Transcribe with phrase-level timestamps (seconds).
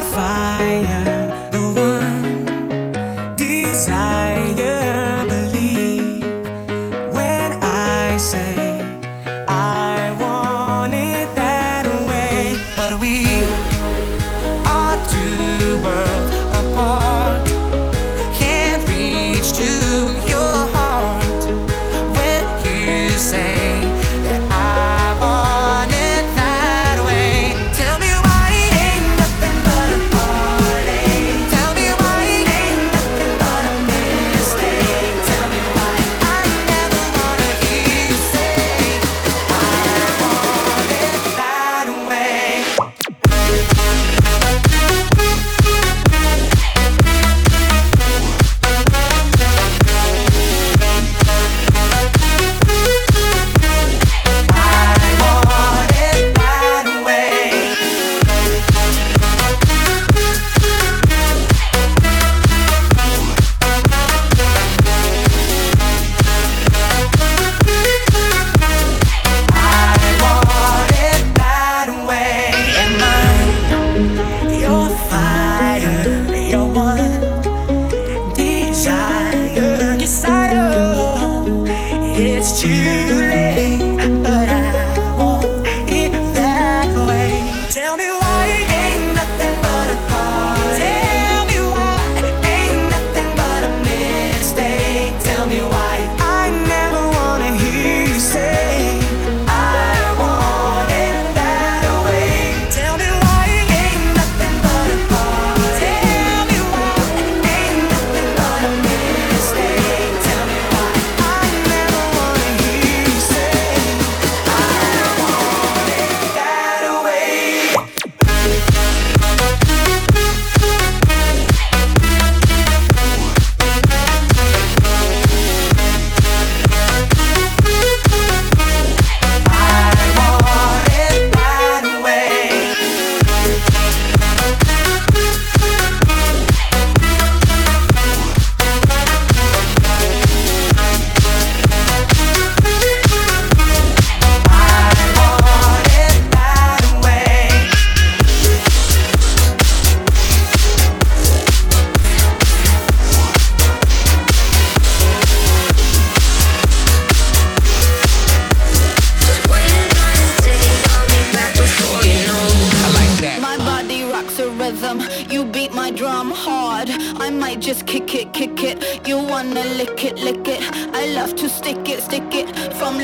[0.00, 0.39] I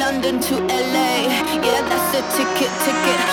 [0.07, 1.27] London to LA.
[1.67, 3.26] Yeah, that's a ticket, ticket.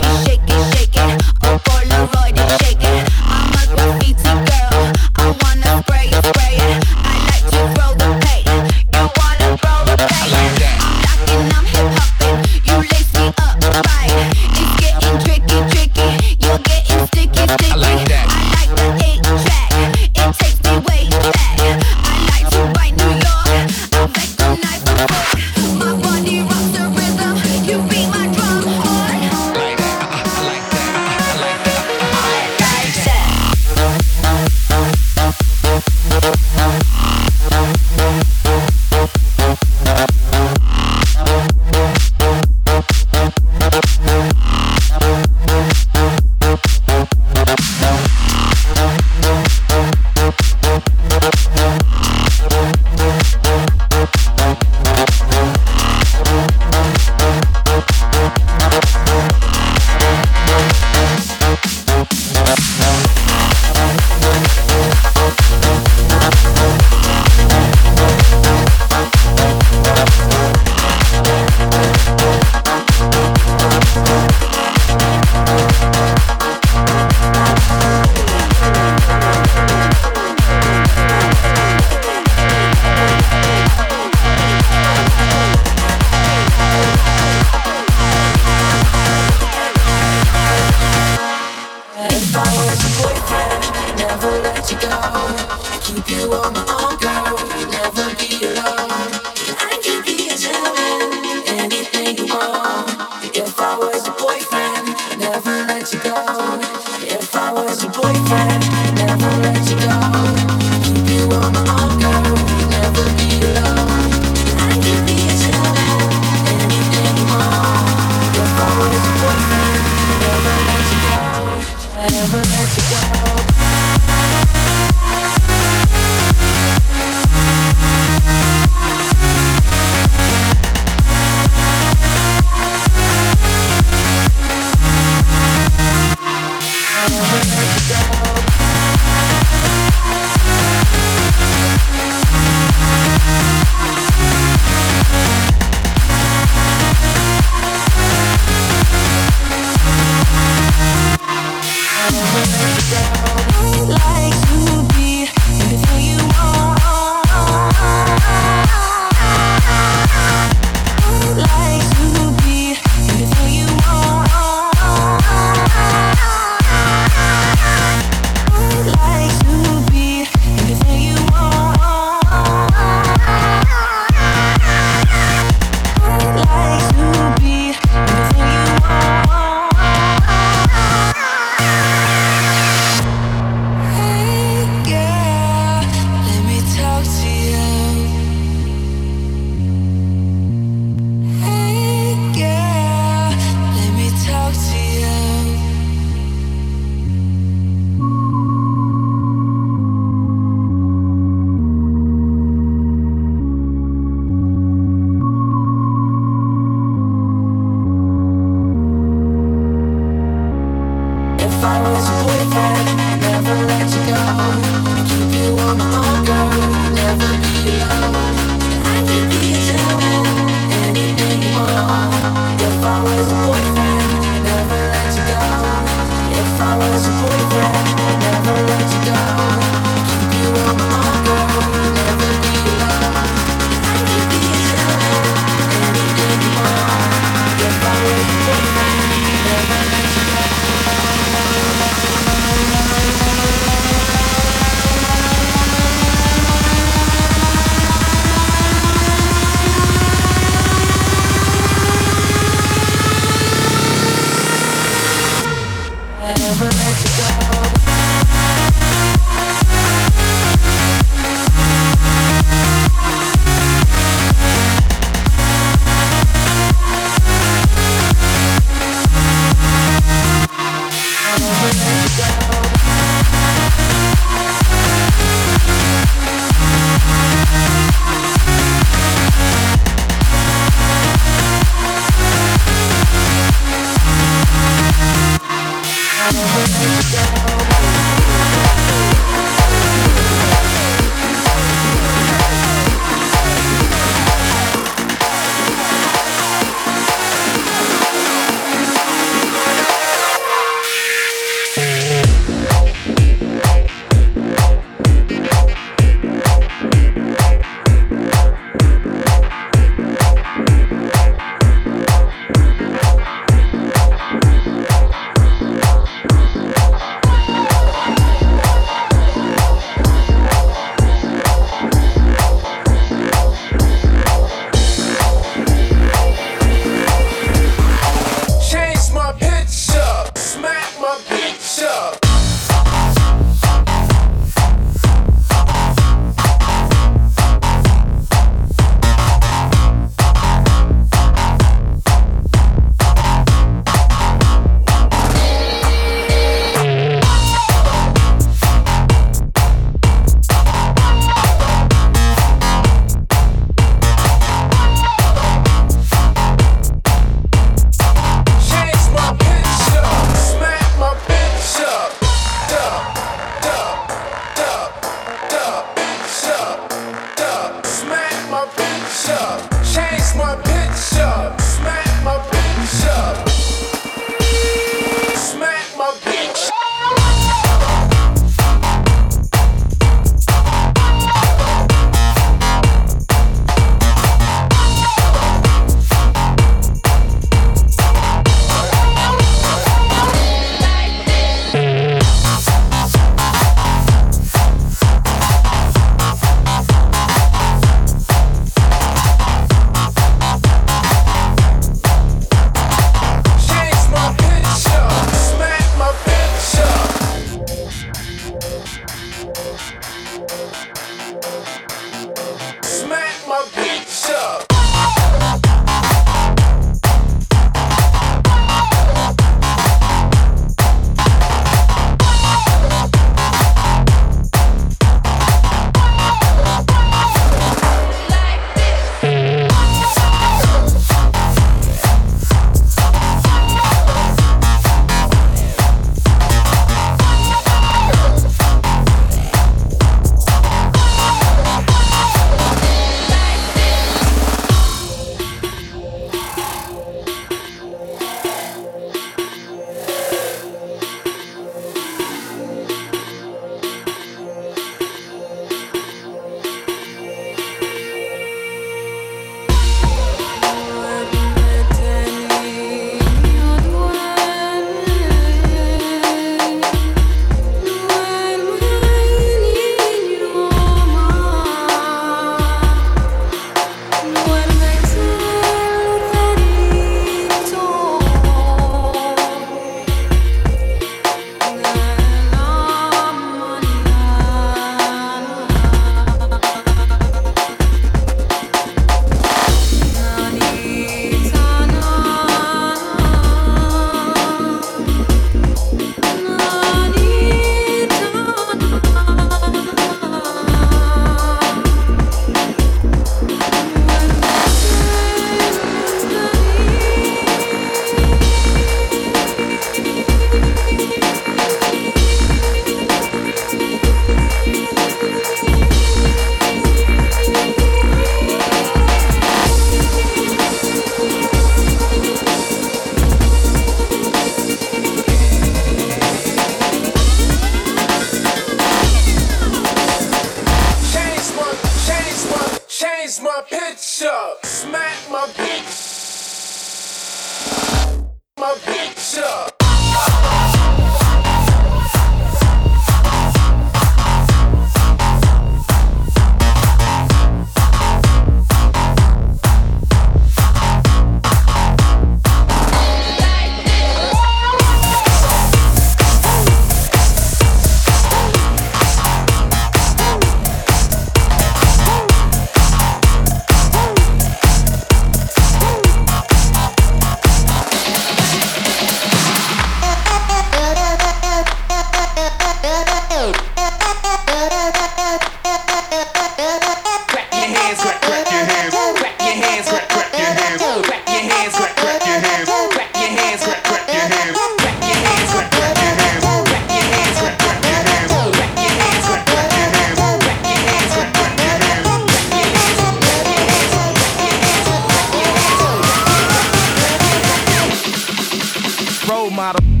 [599.31, 600.00] role model.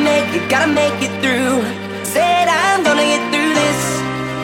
[0.00, 1.60] make it, gotta make it through.
[2.04, 3.80] Said I'm gonna get through this.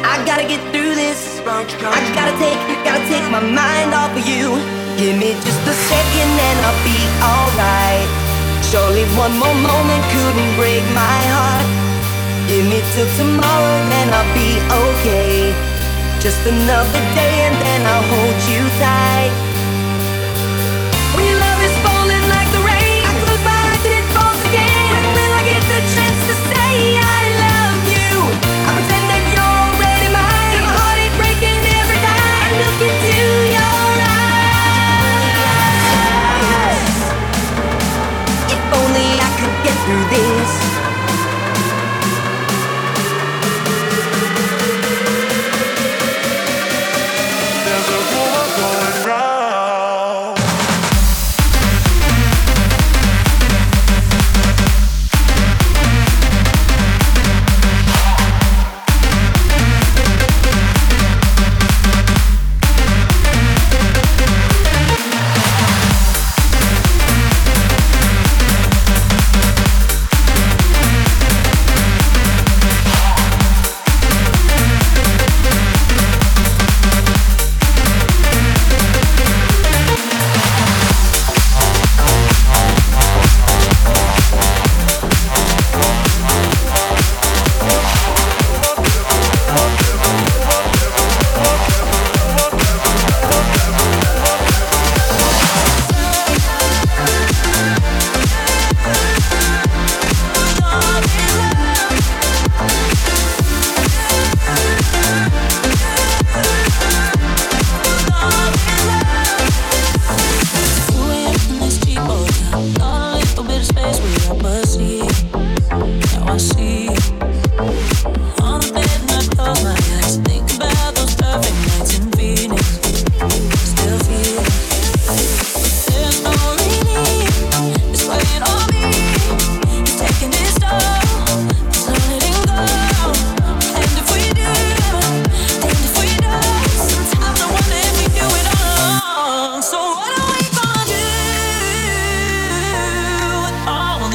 [0.05, 1.41] I gotta get through this.
[1.47, 4.59] I gotta take, gotta take my mind off of you.
[4.99, 8.09] Give me just a second and I'll be alright.
[8.69, 11.67] Surely one more moment couldn't break my heart.
[12.49, 15.55] Give me till tomorrow and I'll be okay.
[16.21, 19.46] Just another day and then I'll hold you tight.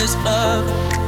[0.01, 1.00] this love.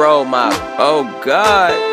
[0.00, 0.58] Role model.
[0.78, 1.89] Oh God.